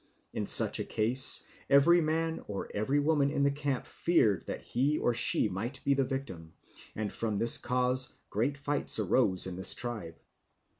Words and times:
In 0.33 0.47
such 0.47 0.79
a 0.79 0.83
case 0.83 1.43
every 1.69 2.01
man 2.01 2.43
or 2.47 2.67
every 2.73 2.97
woman 2.99 3.29
in 3.29 3.43
the 3.43 3.51
camp 3.51 3.85
feared 3.85 4.47
that 4.47 4.61
he 4.63 4.97
or 4.97 5.13
she 5.13 5.47
might 5.47 5.79
be 5.85 5.93
the 5.93 6.03
victim, 6.03 6.53
and 6.95 7.13
from 7.13 7.37
this 7.37 7.59
cause 7.59 8.13
great 8.31 8.57
fights 8.57 8.97
arose 8.97 9.45
in 9.45 9.57
this 9.57 9.75
tribe. 9.75 10.15